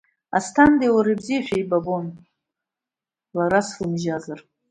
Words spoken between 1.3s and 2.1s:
шәеибабон,